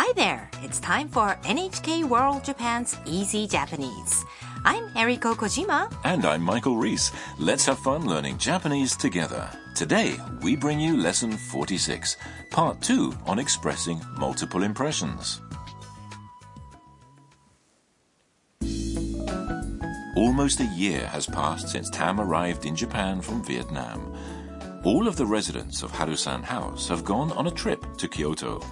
[0.00, 0.48] Hi there!
[0.62, 4.24] It's time for NHK World Japan's Easy Japanese.
[4.64, 5.92] I'm Eriko Kojima.
[6.04, 7.10] And I'm Michael Reese.
[7.36, 9.50] Let's have fun learning Japanese together.
[9.74, 12.16] Today, we bring you lesson 46,
[12.52, 15.40] part 2 on expressing multiple impressions.
[20.14, 24.16] Almost a year has passed since Tam arrived in Japan from Vietnam.
[24.84, 28.62] All of the residents of Harusan House have gone on a trip to Kyoto.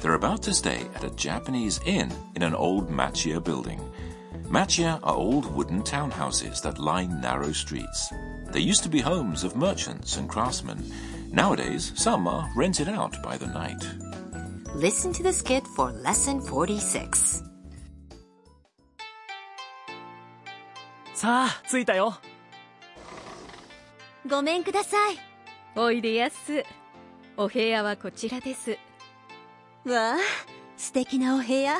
[0.00, 3.80] They're about to stay at a Japanese inn in an old machiya building.
[4.48, 8.12] Machiya are old wooden townhouses that line narrow streets.
[8.52, 10.84] They used to be homes of merchants and craftsmen.
[11.32, 13.82] Nowadays, some are rented out by the night.
[14.74, 17.42] Listen to the skit for lesson 46.
[21.16, 22.20] さあ着いたよ
[24.28, 25.18] ごめんください
[25.74, 26.62] おいでやす
[27.38, 28.76] お部屋はこちらです
[29.85, 30.17] わあ
[30.77, 31.77] 素敵なお部屋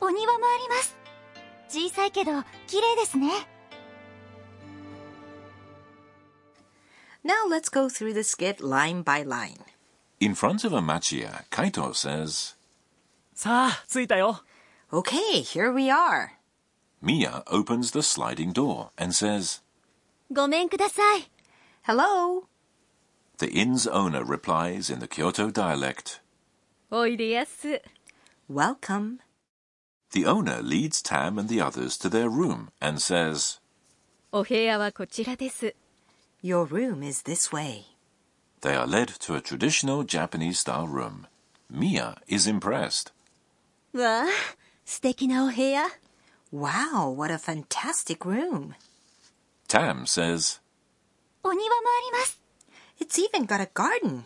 [0.00, 0.96] お庭もあります
[1.68, 3.30] 小さいけど綺麗ですね
[7.24, 9.58] Now let's go through the skit line by line.
[10.20, 12.54] In front of a machiya, Kaito says,
[13.34, 14.44] さあ、着いたよ。
[14.92, 16.36] Okay, here we are.
[17.02, 19.60] Mia opens the sliding door and says,
[20.32, 21.28] ごめんください。
[21.82, 22.44] Hello.
[23.38, 26.20] The inn's owner replies in the Kyoto dialect.
[26.89, 27.81] おいでやす
[28.49, 29.19] Welcome.
[30.11, 33.59] The owner leads Tam and the others to their room and says,
[34.31, 35.73] お部屋はこちらです
[36.43, 37.83] Your room is this way.
[38.61, 41.27] They are led to a traditional Japanese style room.
[41.69, 43.11] Mia is impressed.
[43.93, 44.25] わあ
[44.85, 45.85] 素敵なお部屋
[46.53, 48.73] Wow, what a fantastic room.
[49.69, 50.59] Tam says,
[51.43, 52.41] お庭もあります
[52.99, 54.23] It's even got a garden.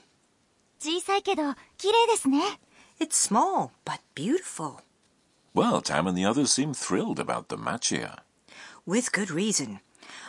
[0.80, 2.60] 小さいけど 綺麗ですね
[3.00, 4.82] It's small, but beautiful.
[5.54, 8.20] Well, Tam and the others seem thrilled about the machiya.
[8.86, 9.80] With good reason.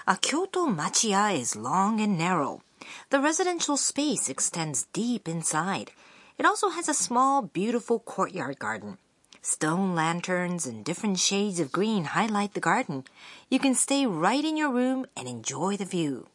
[0.07, 2.63] A Kyoto machiya is long and narrow.
[3.11, 5.91] The residential space extends deep inside.
[6.39, 8.99] It also has a small, beautiful courtyard garden.
[9.43, 13.05] Stone lanterns and different shades of green highlight the garden.
[13.49, 16.27] You can stay right in your room and enjoy the view.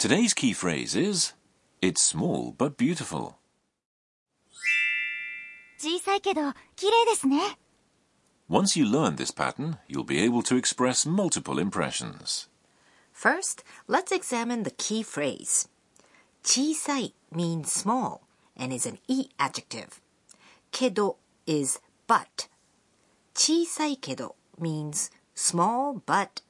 [0.00, 1.32] Today's key phrase is,
[1.82, 3.34] It's small but beautiful.
[5.78, 7.58] 小さいけど綺麗ですね
[8.48, 12.48] Once you learn this pattern, you'll be able to express multiple impressions.
[13.12, 15.68] First, let's examine the key phrase.
[16.42, 18.20] 小さい means small
[18.56, 20.00] and is an e adjective.
[20.70, 22.48] けど is but.
[23.34, 26.42] 小さいけど means small but.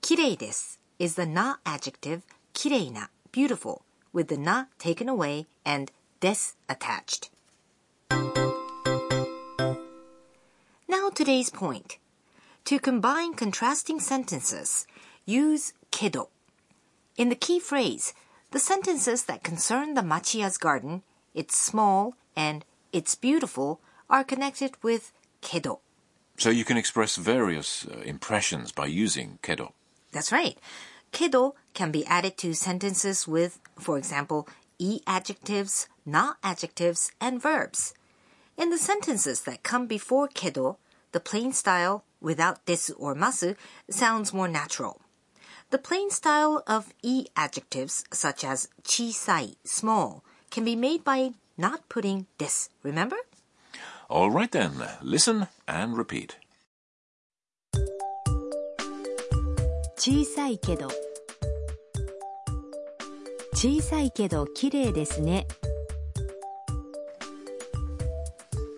[0.00, 2.22] 綺麗です is the na adjective
[2.54, 3.82] 綺麗な beautiful
[4.12, 7.30] with the na taken away and des attached.
[10.88, 11.98] Now today's point.
[12.66, 14.86] To combine contrasting sentences,
[15.26, 16.28] use けど.
[17.16, 18.14] In the key phrase,
[18.52, 21.02] the sentences that concern the machiya's garden,
[21.34, 25.80] it's small, and it's beautiful, are connected with けど.
[26.38, 29.72] So you can express various uh, impressions by using kedo.
[30.17, 30.57] That's right.
[31.13, 37.93] Kedo can be added to sentences with, for example, e adjectives, na adjectives, and verbs.
[38.57, 40.77] In the sentences that come before kedo,
[41.11, 43.55] the plain style without desu or masu
[43.91, 45.01] sounds more natural.
[45.69, 51.89] The plain style of e adjectives such as chisai, small, can be made by not
[51.89, 53.17] putting this, remember?
[54.09, 56.37] All right then, listen and repeat.
[59.96, 60.88] 小さいけど
[63.54, 65.46] 小さいけど綺麗ですね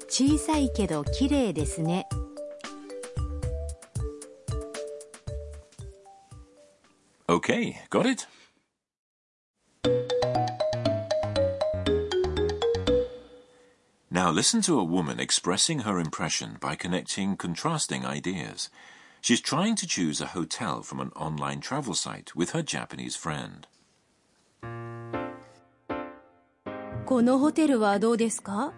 [0.08, 2.06] 小さいけど綺麗ですね
[7.26, 8.26] Okay, got it?
[14.10, 18.70] Now listen to a woman expressing her impression by connecting contrasting ideas.
[19.22, 23.66] She's trying to choose a hotel from an online travel site with her Japanese friend.
[27.06, 28.72] このホテルはどうですか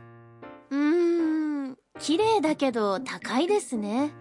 [0.71, 4.13] うーん綺麗だけど高いですね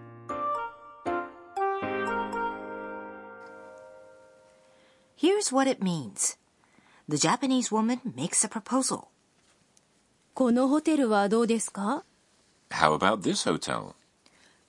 [5.18, 6.36] Here's what it means.
[7.08, 9.08] The Japanese woman makes a proposal.
[10.34, 12.04] このホテルはどうですか
[12.70, 13.94] How about this hotel?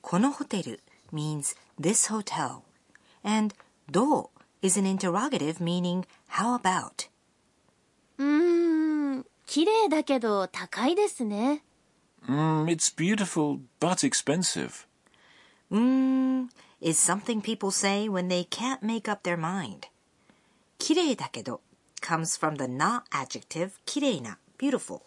[0.02, 0.80] このホテル
[1.12, 2.64] means this hotel.
[3.24, 3.56] And
[3.90, 4.30] どう
[4.62, 7.10] is an interrogative meaning how about?
[8.18, 11.64] うーん、綺麗だけど高いですね。
[12.28, 14.86] Mm, it's beautiful, but expensive.
[15.72, 16.50] Mm,
[16.82, 19.88] is something people say when they can't make up their mind.
[20.80, 21.62] 綺麗だけど
[22.02, 25.02] comes from the not adjective 綺麗な beautiful.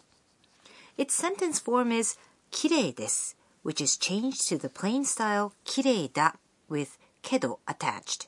[0.97, 2.17] Its sentence form is
[2.51, 3.34] 綺麗です
[3.65, 6.35] which is changed to the plain style 綺麗だ
[6.69, 8.27] with けど attached.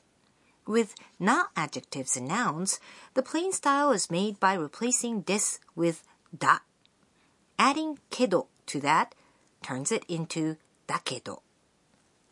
[0.66, 2.80] With not adjectives and nouns,
[3.14, 6.02] the plain style is made by replacing this with
[6.36, 6.62] だ.
[7.58, 9.08] Adding けど to that
[9.62, 10.56] turns it into
[10.86, 11.42] だけど.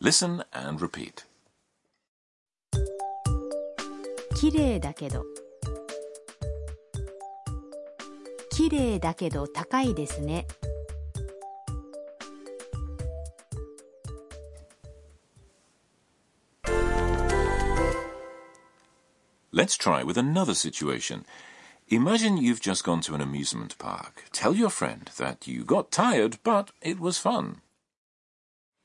[0.01, 1.25] Listen and repeat.
[4.35, 5.23] 綺麗だけど
[8.51, 10.45] 綺麗だけど高いですね
[19.57, 21.25] Let's try with another situation.
[21.89, 24.25] Imagine you've just gone to an amusement park.
[24.31, 27.61] Tell your friend that you got tired, but it was fun.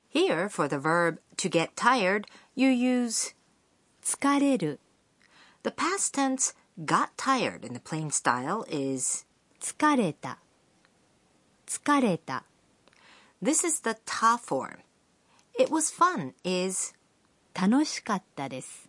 [0.09, 3.35] Here, for the verb to get tired, you use
[4.05, 4.81] 疲れる
[5.63, 6.55] the past tense
[6.85, 9.27] got tired in the plain style is
[9.61, 10.39] 疲れた
[11.67, 12.45] 疲れた
[13.43, 14.79] this is the ta form.
[15.59, 16.95] It was fun is
[17.55, 18.89] 楽しかったです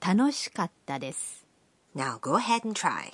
[0.00, 1.46] 楽しかったです
[1.94, 3.12] now go ahead and try.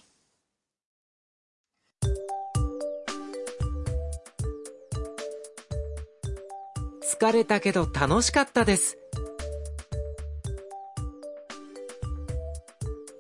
[7.03, 8.99] 疲れたけど楽しかったです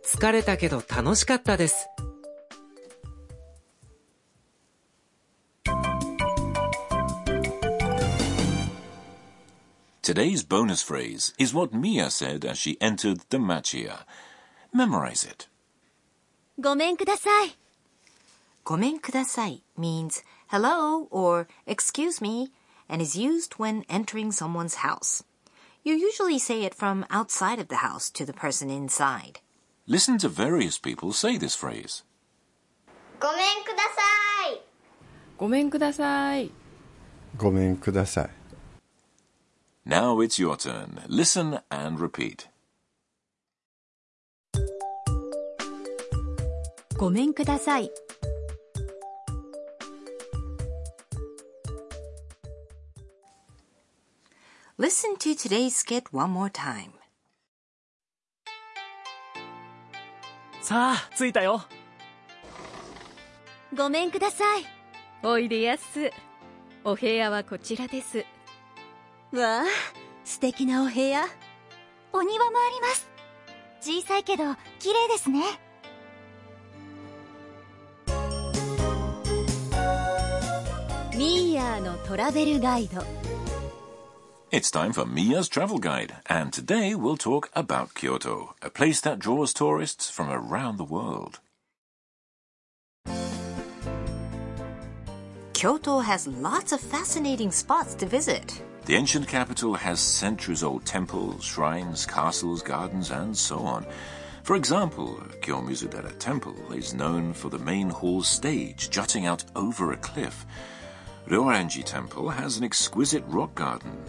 [0.04, 1.88] 疲れたけど楽しかったです
[10.04, 14.04] Today's bonus phrase is what Mia said as she entered the machiya.
[14.70, 15.48] Memorize it.
[16.60, 17.56] ごめんください。
[18.64, 22.50] ごめんください means hello or excuse me
[22.86, 25.24] and is used when entering someone's house.
[25.84, 29.40] You usually say it from outside of the house to the person inside.
[29.86, 32.04] Listen to various people say this phrase.
[33.18, 34.60] ごめんください。
[35.38, 36.50] ごめんください。
[37.38, 38.43] ごめんください。
[39.86, 41.02] Now it's your turn.
[41.08, 42.48] Listen and repeat.
[46.96, 47.90] ごめんください
[54.78, 56.92] Listen to today's skit one more time.
[60.62, 61.62] さあ着いたよ
[63.76, 64.64] ごめんください。
[65.22, 66.10] おいでやす
[66.84, 68.24] お部屋はこちらです
[69.33, 69.65] わあ、
[70.23, 71.25] 素敵なお部屋。
[72.11, 73.07] お庭もあります。
[73.81, 74.43] 小さいけど
[74.79, 75.43] 綺麗ですね。
[81.15, 83.03] ミーヤーのトラベルガイド。
[84.51, 89.19] It's time for Mia's travel guide, and today we'll talk about Kyoto, a place that
[89.19, 91.39] draws tourists from around the world.
[95.53, 98.63] Kyoto has lots of fascinating spots to visit.
[98.86, 103.86] The ancient capital has centuries old temples, shrines, castles, gardens, and so on.
[104.42, 109.96] For example, Kiyomizudera Temple is known for the main hall's stage jutting out over a
[109.96, 110.44] cliff.
[111.28, 114.04] Ryoanji Temple has an exquisite rock garden.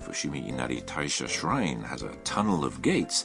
[0.00, 3.24] Fushimi Inari Taisha Shrine has a tunnel of gates.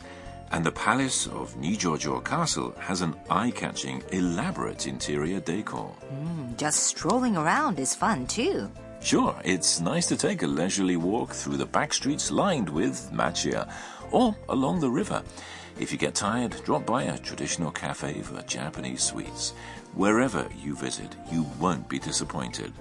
[0.51, 5.87] And the palace of Nijojo Castle has an eye-catching, elaborate interior decor.
[5.87, 8.71] Hmm, just strolling around is fun too.
[9.03, 13.69] Sure, it's nice to take a leisurely walk through the back streets lined with machiya
[14.11, 15.21] or along the river.
[15.77, 19.53] If you get tired, drop by a traditional cafe for Japanese sweets.
[19.93, 22.71] Wherever you visit, you won't be disappointed.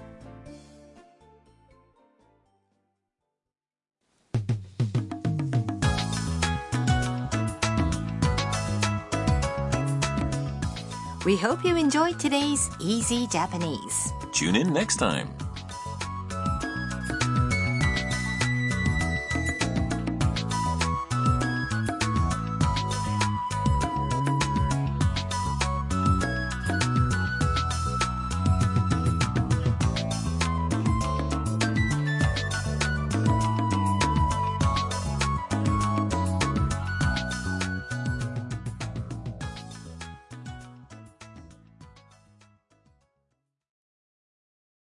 [11.25, 14.11] We hope you enjoyed today's Easy Japanese.
[14.31, 15.29] Tune in next time.